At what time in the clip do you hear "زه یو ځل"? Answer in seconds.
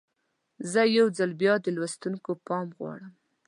0.71-1.31